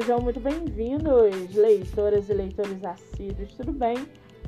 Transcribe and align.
Sejam 0.00 0.18
muito 0.18 0.40
bem-vindos, 0.40 1.54
leitoras 1.54 2.30
e 2.30 2.32
leitores 2.32 2.82
assíduos, 2.82 3.52
tudo 3.54 3.70
bem? 3.70 3.98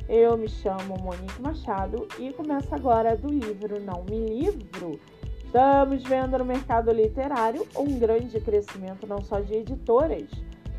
Eu 0.08 0.34
me 0.34 0.48
chamo 0.48 0.96
Monique 1.02 1.42
Machado 1.42 2.08
e 2.18 2.32
começo 2.32 2.74
agora 2.74 3.14
do 3.18 3.28
livro 3.28 3.78
Não 3.78 4.02
Me 4.04 4.24
Livro. 4.24 4.98
Estamos 5.44 6.02
vendo 6.04 6.38
no 6.38 6.44
mercado 6.46 6.90
literário 6.90 7.66
um 7.76 7.98
grande 7.98 8.40
crescimento 8.40 9.06
não 9.06 9.20
só 9.20 9.40
de 9.40 9.56
editoras, 9.56 10.30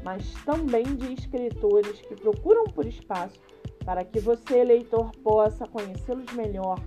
mas 0.04 0.34
também 0.44 0.84
de 0.84 1.13
escritores 1.13 2.02
que 2.02 2.16
procuram 2.16 2.63
por 2.63 2.88
espaço 2.88 3.40
para 3.85 4.03
que 4.03 4.20
você, 4.20 4.63
leitor, 4.63 5.12
possa 5.23 5.67
conhecê-los 5.67 6.34
melhor. 6.34 6.80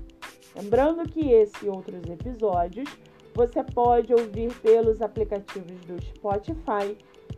Lembrando 0.56 1.08
que 1.08 1.30
esse 1.30 1.64
e 1.64 1.68
outros 1.68 2.02
episódios 2.10 2.90
você 3.32 3.62
pode 3.62 4.12
ouvir 4.12 4.52
pelos 4.56 5.00
aplicativos 5.00 5.80
do 5.82 6.02
Spotify 6.02 6.96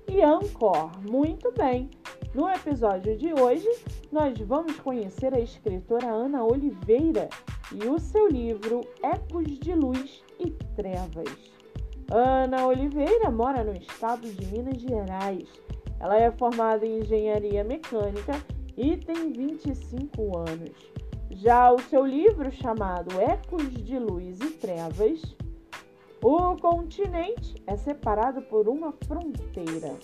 e 0.09 0.23
Anchor. 0.23 0.91
Muito 1.03 1.53
bem! 1.53 1.91
No 2.35 2.49
episódio 2.49 3.17
de 3.17 3.33
hoje, 3.33 3.69
nós 4.11 4.39
vamos 4.39 4.79
conhecer 4.81 5.35
a 5.35 5.41
escritora 5.41 6.07
Ana 6.07 6.45
Oliveira 6.45 7.29
e 7.73 7.87
o 7.87 7.99
seu 7.99 8.29
livro 8.29 8.81
Ecos 9.03 9.59
de 9.59 9.75
Luz 9.75 10.23
e 10.39 10.51
Trevas. 10.77 11.53
Ana 12.11 12.67
Oliveira 12.67 13.31
mora 13.31 13.63
no 13.63 13.77
estado 13.77 14.29
de 14.29 14.47
Minas 14.47 14.81
Gerais. 14.81 15.49
Ela 16.01 16.17
é 16.19 16.31
formada 16.31 16.87
em 16.87 17.01
engenharia 17.01 17.63
mecânica 17.63 18.33
e 18.77 18.97
tem 18.97 19.33
25 19.33 20.39
anos. 20.39 20.71
Já 21.31 21.71
o 21.71 21.79
seu 21.79 22.07
livro 22.07 22.51
chamado 22.51 23.21
Ecos 23.21 23.71
de 23.71 23.99
Luz 23.99 24.41
e 24.41 24.51
Trevas 24.53 25.21
o 26.23 26.57
continente 26.57 27.63
é 27.67 27.77
separado 27.77 28.43
por 28.43 28.69
uma 28.69 28.93
fronteira. 29.07 29.95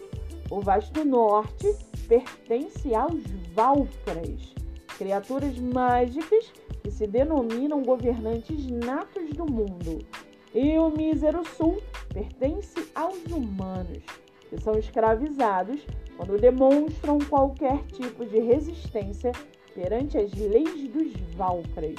O 0.48 0.60
vasto 0.60 1.04
norte 1.04 1.74
pertence 2.06 2.94
aos 2.94 3.20
Valkyras, 3.52 4.54
criaturas 4.96 5.58
mágicas 5.58 6.52
que 6.82 6.90
se 6.90 7.06
denominam 7.06 7.82
governantes 7.82 8.66
natos 8.70 9.30
do 9.30 9.44
mundo. 9.44 10.06
E 10.54 10.78
o 10.78 10.88
mísero 10.88 11.44
sul 11.56 11.82
pertence 12.12 12.88
aos 12.94 13.24
humanos, 13.24 14.04
que 14.48 14.60
são 14.60 14.78
escravizados 14.78 15.84
quando 16.16 16.40
demonstram 16.40 17.18
qualquer 17.28 17.82
tipo 17.86 18.24
de 18.24 18.38
resistência 18.38 19.32
perante 19.74 20.16
as 20.16 20.32
leis 20.32 20.88
dos 20.88 21.12
Valkyras. 21.34 21.98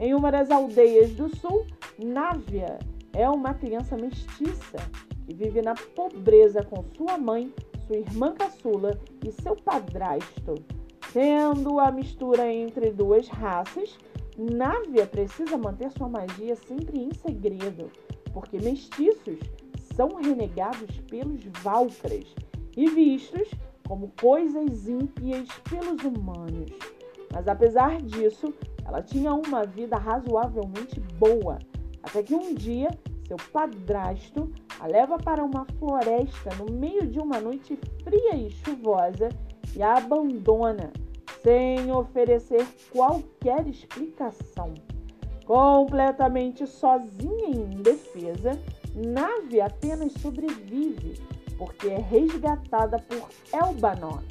Em 0.00 0.14
uma 0.14 0.32
das 0.32 0.50
aldeias 0.50 1.10
do 1.10 1.28
sul, 1.36 1.66
Návia 1.98 2.78
é 3.12 3.28
uma 3.28 3.54
criança 3.54 3.96
mestiça 3.96 4.78
que 5.26 5.34
vive 5.34 5.62
na 5.62 5.74
pobreza 5.74 6.62
com 6.62 6.84
sua 6.96 7.18
mãe, 7.18 7.52
sua 7.86 7.96
irmã 7.96 8.32
caçula 8.34 8.98
e 9.24 9.32
seu 9.32 9.56
padrasto. 9.56 10.54
Sendo 11.12 11.80
a 11.80 11.90
mistura 11.90 12.52
entre 12.52 12.90
duas 12.90 13.28
raças, 13.28 13.98
Návia 14.38 15.06
precisa 15.06 15.56
manter 15.56 15.90
sua 15.92 16.08
magia 16.08 16.54
sempre 16.56 17.00
em 17.00 17.12
segredo, 17.14 17.90
porque 18.32 18.58
mestiços 18.58 19.38
são 19.94 20.08
renegados 20.16 21.00
pelos 21.08 21.42
Valkyras 21.62 22.34
e 22.76 22.86
vistos 22.90 23.48
como 23.88 24.12
coisas 24.20 24.86
ímpias 24.86 25.48
pelos 25.70 26.04
humanos. 26.04 26.70
Mas 27.32 27.48
apesar 27.48 28.00
disso, 28.02 28.52
ela 28.84 29.02
tinha 29.02 29.32
uma 29.32 29.64
vida 29.64 29.96
razoavelmente 29.96 31.00
boa, 31.18 31.58
até 32.06 32.22
que 32.22 32.34
um 32.34 32.54
dia 32.54 32.88
seu 33.26 33.36
padrasto 33.52 34.52
a 34.78 34.86
leva 34.86 35.18
para 35.18 35.44
uma 35.44 35.66
floresta 35.78 36.54
no 36.56 36.72
meio 36.72 37.06
de 37.08 37.18
uma 37.18 37.40
noite 37.40 37.76
fria 38.04 38.36
e 38.36 38.50
chuvosa 38.50 39.28
e 39.74 39.82
a 39.82 39.96
abandona 39.96 40.92
sem 41.42 41.90
oferecer 41.90 42.64
qualquer 42.92 43.66
explicação. 43.66 44.74
Completamente 45.44 46.66
sozinha 46.66 47.48
e 47.48 47.56
indefesa, 47.56 48.52
Nave 48.94 49.60
apenas 49.60 50.12
sobrevive 50.14 51.20
porque 51.58 51.88
é 51.88 51.98
resgatada 51.98 52.98
por 52.98 53.28
Elbanot, 53.52 54.24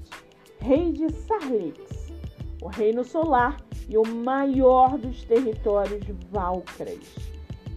rei 0.60 0.92
de 0.92 1.12
Sarlix, 1.12 2.14
o 2.62 2.68
reino 2.68 3.04
solar 3.04 3.58
e 3.90 3.98
o 3.98 4.08
maior 4.08 4.98
dos 4.98 5.24
territórios 5.26 6.06
Valcras. 6.32 7.35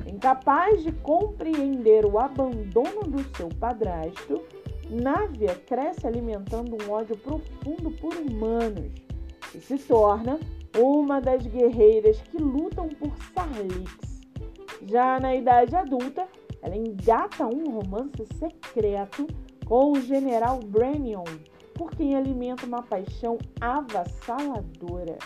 Incapaz 0.09 0.83
de 0.83 0.91
compreender 0.91 2.07
o 2.07 2.19
abandono 2.19 3.03
do 3.03 3.37
seu 3.37 3.49
padrasto, 3.61 4.43
Návia 4.91 5.55
cresce 5.67 6.07
alimentando 6.07 6.79
um 6.83 6.91
ódio 6.91 7.15
profundo 7.19 7.91
por 8.01 8.15
humanos 8.17 8.91
e 9.55 9.61
se 9.61 9.77
torna 9.77 10.41
uma 10.79 11.21
das 11.21 11.47
guerreiras 11.47 12.23
que 12.23 12.39
lutam 12.39 12.89
por 12.89 13.13
Sarlix. 13.35 14.23
Já 14.87 15.21
na 15.21 15.35
idade 15.35 15.77
adulta, 15.77 16.27
ela 16.63 16.75
engata 16.75 17.47
um 17.47 17.79
romance 17.79 18.27
secreto 18.39 19.27
com 19.67 19.93
o 19.93 20.01
general 20.01 20.61
Brenion, 20.61 21.25
por 21.75 21.91
quem 21.91 22.17
alimenta 22.17 22.65
uma 22.65 22.83
paixão 22.83 23.37
avassaladora. 23.61 25.19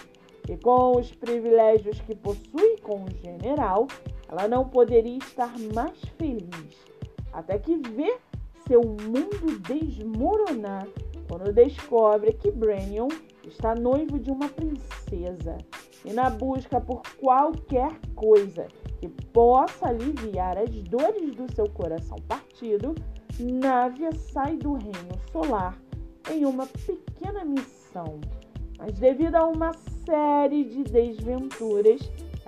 E 0.49 0.57
com 0.57 0.99
os 0.99 1.13
privilégios 1.13 2.01
que 2.01 2.17
possui 2.17 2.79
com 2.83 3.05
o 3.05 3.11
general, 3.23 3.87
ela 4.33 4.49
não 4.49 4.67
poderia 4.67 5.19
estar 5.19 5.53
mais 5.75 5.99
feliz, 6.17 6.87
até 7.35 7.59
que 7.59 7.77
vê 7.77 8.17
seu 8.67 8.81
mundo 8.81 9.59
desmoronar 9.61 10.89
quando 11.29 11.53
descobre 11.53 12.33
que 12.33 12.51
Brannion 12.51 13.09
está 13.47 13.75
noivo 13.75 14.19
de 14.19 14.31
uma 14.31 14.49
princesa 14.49 15.59
e 16.03 16.15
na 16.15 16.31
busca 16.31 16.81
por 16.81 17.03
qualquer 17.21 17.91
coisa 18.15 18.67
que 18.99 19.09
possa 19.09 19.89
aliviar 19.89 20.57
as 20.57 20.71
dores 20.85 21.35
do 21.35 21.53
seu 21.55 21.69
coração 21.69 22.17
partido, 22.27 22.95
Návia 23.39 24.13
sai 24.13 24.57
do 24.57 24.73
reino 24.73 25.19
solar 25.31 25.79
em 26.31 26.47
uma 26.47 26.67
pequena 26.67 27.45
missão. 27.45 28.19
Mas 28.79 28.99
devido 28.99 29.35
a 29.35 29.47
uma 29.47 29.73
série 30.07 30.65
de 30.65 30.85
desventuras, 30.85 32.01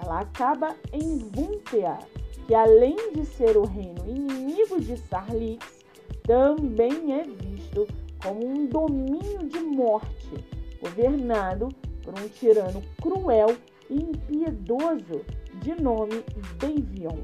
ela 0.04 0.20
acaba 0.20 0.76
em 0.92 1.18
Vuntea, 1.18 1.98
que 2.46 2.54
além 2.54 2.96
de 3.14 3.24
ser 3.24 3.56
o 3.56 3.64
reino 3.64 4.06
inimigo 4.06 4.78
de 4.80 4.98
Sarlix, 4.98 5.82
também 6.22 7.18
é 7.18 7.24
visto 7.24 7.88
como 8.22 8.46
um 8.46 8.66
domínio 8.66 9.48
de 9.48 9.60
morte, 9.60 10.44
governado 10.80 11.68
por 12.02 12.12
um 12.18 12.28
tirano 12.28 12.82
cruel 13.00 13.56
e 13.88 13.94
impiedoso 13.94 15.24
de 15.54 15.74
nome 15.80 16.22
Davion. 16.58 17.18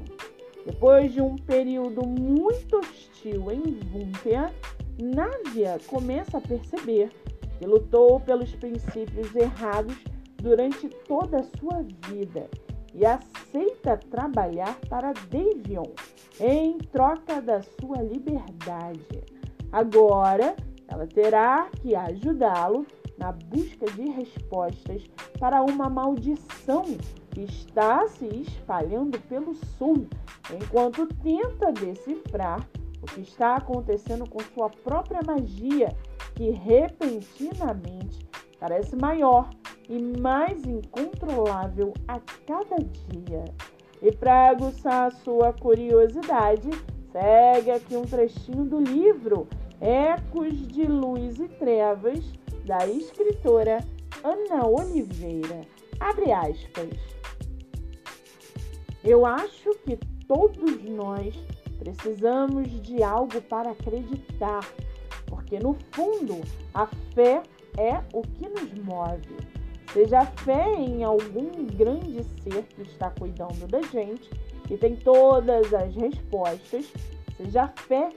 Depois 0.65 1.13
de 1.13 1.21
um 1.21 1.35
período 1.35 2.05
muito 2.05 2.77
hostil 2.77 3.51
em 3.51 3.61
Vuntea, 3.61 4.53
Návia 4.99 5.79
começa 5.87 6.37
a 6.37 6.41
perceber 6.41 7.11
que 7.57 7.65
lutou 7.65 8.19
pelos 8.19 8.55
princípios 8.55 9.35
errados 9.35 9.95
durante 10.37 10.89
toda 11.07 11.39
a 11.39 11.43
sua 11.43 11.83
vida 12.07 12.49
e 12.93 13.05
aceita 13.05 13.97
trabalhar 13.97 14.77
para 14.89 15.13
Davion 15.13 15.91
em 16.39 16.77
troca 16.77 17.41
da 17.41 17.61
sua 17.61 18.01
liberdade. 18.01 19.23
Agora, 19.71 20.55
ela 20.87 21.07
terá 21.07 21.69
que 21.81 21.95
ajudá-lo 21.95 22.85
na 23.17 23.31
busca 23.31 23.85
de 23.91 24.09
respostas 24.09 25.03
para 25.39 25.63
uma 25.63 25.89
maldição 25.89 26.83
que 27.31 27.41
está 27.41 28.07
se 28.07 28.25
espalhando 28.25 29.19
pelo 29.21 29.53
sul, 29.77 30.07
enquanto 30.51 31.07
tenta 31.23 31.71
decifrar 31.71 32.67
o 33.01 33.05
que 33.05 33.21
está 33.21 33.55
acontecendo 33.55 34.29
com 34.29 34.39
sua 34.53 34.69
própria 34.69 35.21
magia, 35.25 35.95
que 36.35 36.49
repentinamente 36.49 38.27
parece 38.59 38.95
maior 38.95 39.49
e 39.89 39.99
mais 40.19 40.63
incontrolável 40.65 41.93
a 42.07 42.19
cada 42.47 42.77
dia. 43.09 43.45
E 44.01 44.11
para 44.11 44.49
aguçar 44.49 45.07
a 45.07 45.11
sua 45.11 45.53
curiosidade, 45.53 46.69
segue 47.11 47.71
aqui 47.71 47.95
um 47.95 48.03
trechinho 48.03 48.65
do 48.65 48.79
livro 48.79 49.47
Ecos 49.79 50.67
de 50.67 50.85
Luz 50.85 51.39
e 51.39 51.47
Trevas, 51.47 52.33
da 52.65 52.87
escritora 52.87 53.79
Ana 54.23 54.67
Oliveira. 54.67 55.61
Abre 55.99 56.31
aspas. 56.31 56.89
Eu 59.03 59.25
acho 59.25 59.71
que 59.85 59.97
todos 60.27 60.83
nós 60.83 61.35
precisamos 61.79 62.69
de 62.81 63.01
algo 63.01 63.41
para 63.41 63.71
acreditar, 63.71 64.61
porque 65.25 65.59
no 65.59 65.75
fundo 65.91 66.41
a 66.73 66.85
fé 67.13 67.41
é 67.77 67.99
o 68.13 68.21
que 68.21 68.47
nos 68.47 68.73
move. 68.83 69.50
Seja 69.93 70.25
fé 70.25 70.73
em 70.73 71.03
algum 71.03 71.65
grande 71.65 72.23
ser 72.41 72.63
que 72.63 72.81
está 72.83 73.09
cuidando 73.09 73.67
da 73.67 73.81
gente 73.81 74.29
e 74.69 74.77
tem 74.77 74.95
todas 74.95 75.73
as 75.73 75.93
respostas. 75.95 76.85
Seja 77.35 77.67
fé 77.67 78.09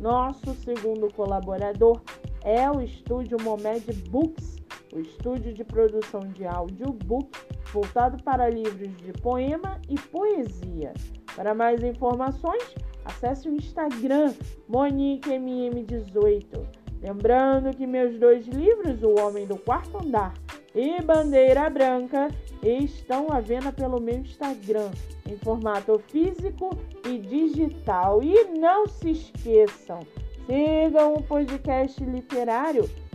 Nosso 0.00 0.54
segundo 0.54 1.12
colaborador 1.14 2.00
é 2.44 2.70
o 2.70 2.80
estúdio 2.80 3.36
Momed 3.42 3.92
Books, 4.10 4.57
o 4.92 5.00
estúdio 5.00 5.52
de 5.52 5.64
produção 5.64 6.20
de 6.20 6.46
audiobook 6.46 7.30
voltado 7.72 8.22
para 8.22 8.48
livros 8.48 8.96
de 8.96 9.12
poema 9.14 9.80
e 9.88 9.98
poesia. 9.98 10.92
Para 11.34 11.54
mais 11.54 11.82
informações, 11.82 12.74
acesse 13.04 13.48
o 13.48 13.54
Instagram 13.54 14.34
MoniqueMM18. 14.70 16.66
Lembrando 17.00 17.76
que 17.76 17.86
meus 17.86 18.18
dois 18.18 18.46
livros, 18.48 19.02
O 19.02 19.14
Homem 19.20 19.46
do 19.46 19.56
Quarto 19.56 19.98
Andar 19.98 20.34
e 20.74 21.00
Bandeira 21.00 21.70
Branca, 21.70 22.28
estão 22.62 23.28
à 23.30 23.40
venda 23.40 23.70
pelo 23.72 24.00
meu 24.00 24.18
Instagram 24.18 24.90
em 25.26 25.36
formato 25.36 25.98
físico 26.08 26.70
e 27.06 27.18
digital. 27.18 28.20
E 28.22 28.44
não 28.58 28.86
se 28.88 29.10
esqueçam, 29.10 30.00
sigam 30.46 31.14
o 31.14 31.22
podcast 31.22 32.02
literário 32.02 32.88